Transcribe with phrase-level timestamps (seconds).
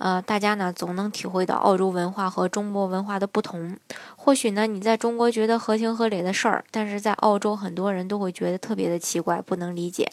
[0.00, 3.76] 呃，大家呢总能体会到澳洲文化和中国文化的不同。
[4.16, 10.10] 或许呢，你在中国觉得合情合理的事儿，但是在澳洲很多人都会觉得特别的奇怪，不能理解。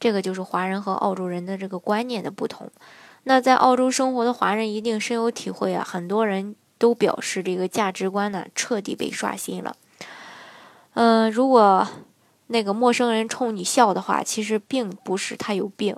[0.00, 2.68] 这个就是华人和澳洲人的这个观念的不同。
[3.22, 9.76] 那在澳洲生活的华人一定深有体会啊，很多人都表示这个价值观呢彻底被刷新了。
[10.94, 11.86] 嗯，如果
[12.48, 15.96] 那个陌生人冲你笑的话，其实并不是他有病。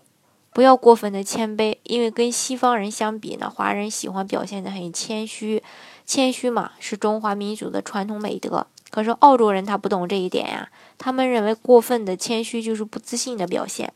[0.52, 5.62] 不要过分的谦卑，因为跟西方人相比呢，华人喜欢表现的很谦虚。
[6.04, 8.66] 谦虚嘛，是中华民族的传统美德。
[8.90, 13.90] 可是澳洲人他不懂这一点呀，他们认为过分的谦虚就是不自信的表现。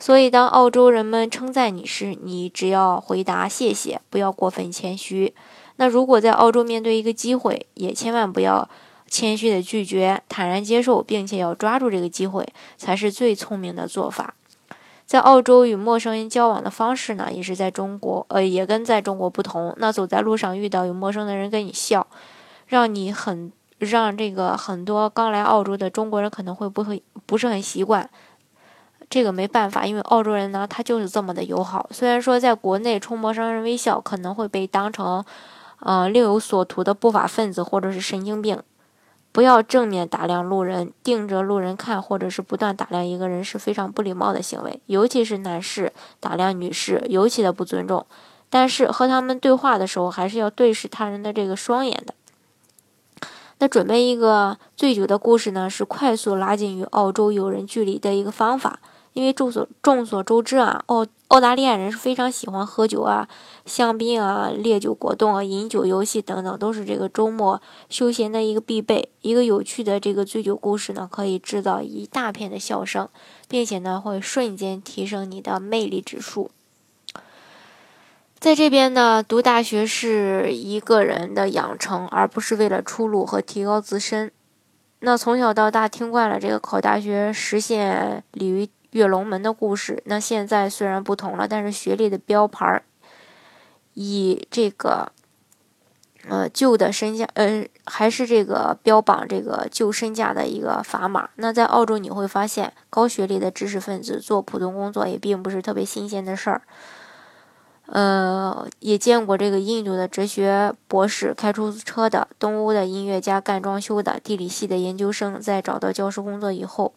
[0.00, 5.32] 所以当澳洲人们称赞你时，你只要回答谢谢，不要过分谦虚。
[5.76, 8.68] 那如果在澳洲面对一个机会，也千万不要
[9.06, 14.34] 谦虚的拒绝，坦然接受，并且要抓住这个机会，才是最聪明的做法。
[15.10, 19.74] 在澳洲与陌生人交往的方式呢，也是在中国，呃，也跟在中国不同。
[19.78, 22.06] 那走在路上遇到有陌生的人跟你笑，
[22.68, 28.08] 让你很让这个很多刚来澳洲的中国人可能会不会不是很习惯。
[29.08, 31.90] 这个没办法，因为澳洲人呢，他就是这么的友好。
[31.90, 35.24] 虽然说在国内冲陌生人微笑可能会被当成，
[35.80, 38.62] 呃，另有所图的不法分子或者是神经病。
[39.32, 48.04] 不要正面打量路人，盯着路人看，或者是不断打量一个人是非常不礼貌的行为，尤其是男士打量女士，尤其的不尊重。
[48.48, 52.14] 但是和他们对话的时候，还是要对视他人的这个双眼的。
[53.58, 58.80] 那准备一个醉酒的故事呢，是快速拉近与澳洲友人距离的一个方法。
[59.12, 63.28] 因为众所众所周知啊，澳澳大利亚人是非常喜欢喝酒啊、
[63.66, 69.08] 香槟啊、烈酒果冻啊、饮酒游戏等等，都是这个周末休闲的一个必备。
[69.22, 73.08] 一个有趣的这个醉酒故事呢，可以制造一大片的笑声，
[73.48, 76.50] 并且呢，会瞬间提升你的魅力指数。
[78.38, 84.30] 在这边呢，读大学是一个人的养成，而不是为了出路和提高自身。
[85.00, 88.68] 那从小到大听惯了这个考大学实现鲤鱼。
[88.90, 92.82] 跃龙门的故事，那现在虽然不同了，但是学历的标牌儿
[93.94, 95.12] 以这个
[96.28, 101.30] 呃旧的身价，呃还是这个标榜这个旧身价的一个砝码。
[101.36, 106.62] 那在澳洲你会发现，高学历的知识分子做普通工作也并不是特别新鲜的事儿。
[107.86, 116.92] 呃，也见过这个印度的哲学博士开出租车的，东欧的音乐家干装修的，地理系的研究生在找到教师工作以后，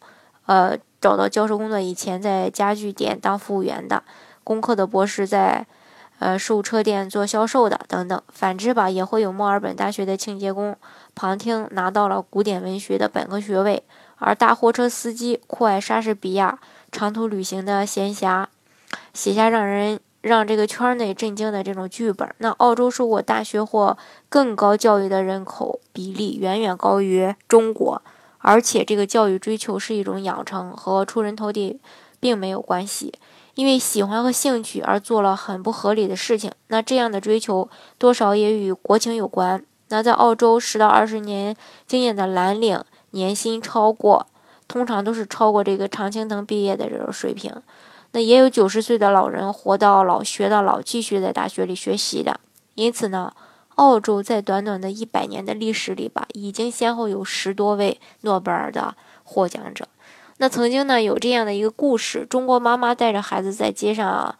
[0.48, 0.78] 呃。
[1.04, 4.04] 找到教授工作以前，在家具店当服务员的，
[4.42, 5.68] 工科的博士在，
[6.20, 8.22] 呃，售车店做销售的等等。
[8.32, 10.78] 反之吧，也会有墨尔本大学的清洁工
[11.14, 13.84] 旁听拿到了古典文学的本科学位，
[14.16, 16.58] 而大货车司机酷爱莎士比亚，
[16.90, 18.46] 长途旅行的闲暇，
[19.14, 22.34] 写下让人让这个圈内震惊的这种剧本。
[22.38, 23.98] 那澳洲受过大学或
[24.30, 28.02] 更高教育的人口比例远远高于中国。
[28.44, 31.80] 而且这个教育追求是一种养成，和出人头地
[32.20, 33.14] 并没有关系。
[33.56, 39.64] 因为喜欢和兴趣而做了很不合理的事情，那这样的追求多少也与国情有关。
[39.88, 41.56] 那在澳洲，十到二十年
[41.88, 44.28] 经验的蓝领年薪超过，
[44.68, 47.54] 通常都是超过这个常青藤毕业的这种水平。
[48.12, 52.40] 那也有九十岁的老人活到老学到老，继续在大学里学习的。
[52.76, 53.32] 因此呢。
[53.76, 59.88] 澳洲在短短的一百年的历史里吧，已经先后有十多位诺贝尔的获奖者。
[60.38, 64.36] 那曾经呢，有这样的一个故事：中国妈妈带着孩子在街上，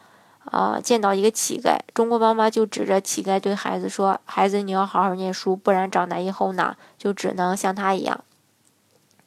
[0.46, 8.24] 啊，见到一个乞丐，中国妈妈就指着乞丐对孩子说：“孩子，你要好好念书，不然长大以后呢，就只能像他一样。”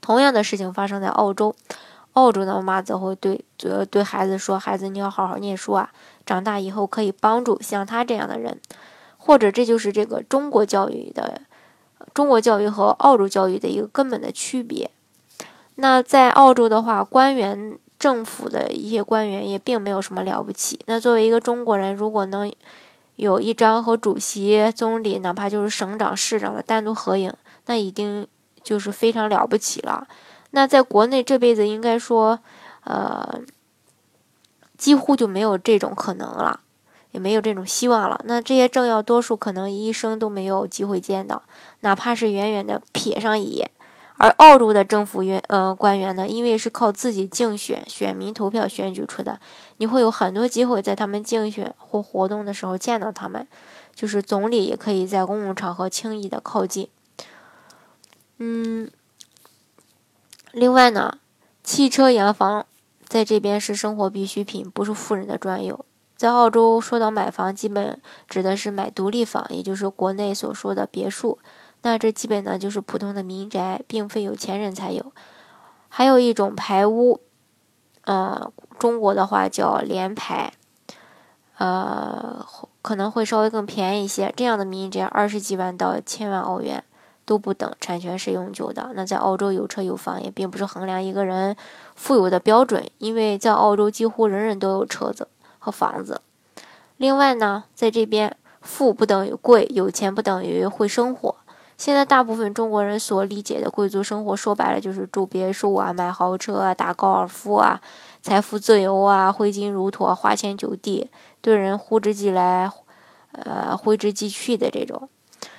[0.00, 1.54] 同样的事情发生在澳洲，
[2.12, 5.90] 澳洲的妈妈则会对则对孩子说：“孩子，你要好好念书啊，
[6.24, 8.60] 长大以后可以帮助像他这样的人。”
[9.26, 11.42] 或者这就是这个中国教育的，
[12.14, 14.88] 中国教育和澳洲教育的一个根本的区别。
[15.74, 20.78] 那在澳洲的话，官员、政府的一些官员也并没有什么了不起。
[20.86, 22.50] 那作为一个中国人，如果能
[23.16, 27.32] 有一张和主席、总理，哪怕就是省长、市长的单独合影，
[27.66, 28.26] 那已经
[28.62, 30.06] 就是非常了不起了。
[30.52, 32.38] 那在国内这辈子应该说，
[32.84, 33.40] 呃，
[34.78, 36.60] 几乎就没有这种可能了。
[37.16, 38.20] 也没有这种希望了。
[38.24, 41.42] 那这些政要多数可能一生都没有机会见到，
[41.80, 43.70] 哪怕是远远的瞥上一眼。
[44.18, 49.40] 而澳洲的政府员呃官员呢，因为是靠自己竞选、选民投票选举出的，
[49.78, 53.46] 你会有很多机会在他们竞选或活动的时候见到他们。
[53.94, 56.90] 就是总理也可以在公共场合轻易的靠近。
[58.36, 58.90] 嗯，
[60.52, 61.16] 另外呢，
[61.64, 62.66] 汽车、洋房
[63.08, 65.86] 在这边是生活必需品，不是富人的专有。
[66.16, 71.38] 在澳洲，说到买房，基本指的是买独立房，也就是国内所说的别墅。
[71.82, 75.12] 那这基本呢就是普通的民宅，并非有钱人才有。
[75.88, 77.20] 还有一种排屋，
[78.04, 80.52] 呃，中国的话叫联排，
[81.58, 82.44] 呃，
[82.80, 84.32] 可能会稍微更便宜一些。
[84.34, 86.82] 这样的民宅二十几万到千万澳元
[87.24, 88.90] 都不等，产权是永久的。
[88.94, 91.54] 那在澳洲有车有房也并不是衡量一个人
[91.94, 95.28] 富有的标准，因为在澳洲几乎人人都有车子。
[95.66, 96.20] 和房子，
[96.96, 101.34] 另外呢，在这边富不等于贵，有钱不等于会生活。
[101.76, 107.80] 现在大部分中国人所理解的贵族生活，说白了就是住别墅啊、买豪车啊、打高尔夫啊、
[108.22, 111.10] 财富自由啊、挥金如土、花天酒地，
[111.40, 112.70] 对人呼之即来，
[113.32, 115.08] 呃，挥之即去的这种。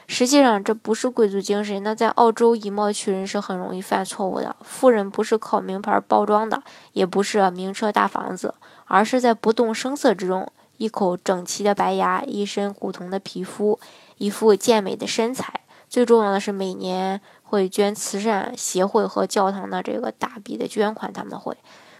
[0.09, 1.83] 实际上，这不是贵族精神。
[1.83, 4.55] 那在澳洲以貌取人是很容易犯错误的。
[4.61, 6.63] 富人不是靠名牌包装的，
[6.93, 8.55] 也不是名车大房子，
[8.85, 13.77] 而是在不动声色之中，一口整齐的白牙，一身古铜的皮肤，
[14.17, 15.61] 一副健美的身材。
[15.89, 21.11] 最重要的是，每年会捐慈善协会和教堂的这个大笔的捐款。
[21.11, 21.57] 他们会，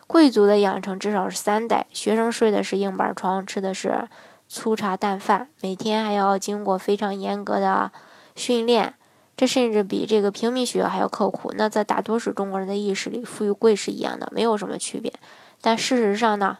[0.08, 4.08] 贵族的养成至少是三代，学生睡的是硬板床，吃的是。
[4.50, 7.92] 粗茶淡饭，每天还要经过非常严格的
[8.36, 8.96] 训练，
[9.36, 11.54] 这甚至比这个平民学校还要刻苦。
[11.58, 15.14] 那在大多数中国人的意识里，富与贵是一样的，没有什么区别。
[15.60, 16.60] 但事实上呢，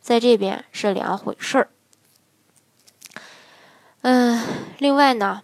[0.00, 1.68] 在这边是两回事儿。
[4.02, 4.40] 嗯，
[4.78, 5.42] 另外呢，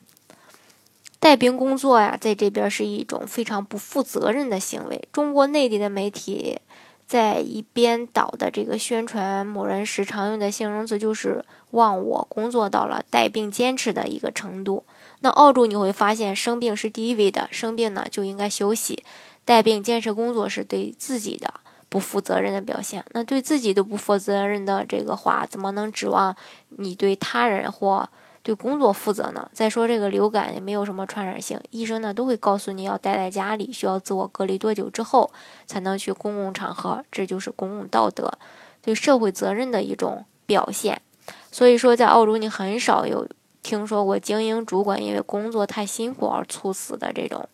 [1.18, 5.08] 带兵工作呀，在这边是一种非常不负责任的行为。
[5.12, 6.60] 中国内地的媒体。
[7.06, 14.84] 在一边倒的这个宣传某人时，常用的形容词就是“忘我”，工作到了带病坚持的一个程度。
[15.20, 19.04] 那澳洲你会发现，生病是第一位的，生病呢就应该休息。
[19.44, 21.54] 带病坚持工作是对自己的
[21.88, 23.04] 不负责任的表现。
[23.12, 26.34] 那对自己都不负责任的这个话，怎么能指望
[26.70, 28.08] 你对他人或？
[28.46, 29.50] 对工作负责呢。
[29.52, 35.28] 再说这个流感也没有什么传染性，医生呢都会告诉你要待在家里，需要自我隔离多久之后
[35.66, 38.32] 才能去公共场合，这就是公共道德、
[38.80, 41.02] 对社会责任的一种表现。
[41.50, 43.26] 所以说，在澳洲你很少有
[43.64, 47.48] 听说过精英主管因为工作太辛苦而猝死的这种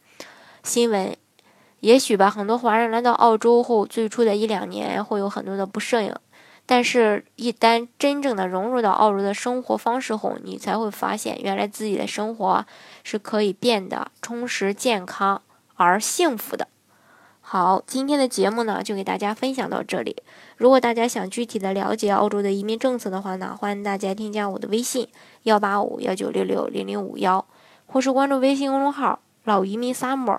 [0.62, 1.16] 新闻。
[1.80, 6.14] 也许吧，很多华人来到澳洲后，最初的一两年会有很多的不适应。
[6.64, 12.64] 但是，一旦真正的融入到澳洲的生活方式后，你才会发现，原来自己的生活
[13.02, 15.42] 是可以变得充实、健康
[15.74, 16.68] 而幸福的。
[17.40, 20.16] 好，今天的节目呢，就给大家分享到这里。
[20.56, 25.08] 如果大家想具体的了解澳洲的移民政策的话呢，欢迎大家添加我的微信
[25.42, 27.44] 幺八五幺九六六零零五幺，
[27.86, 30.38] 或是关注微信公众号“老移民 summer”。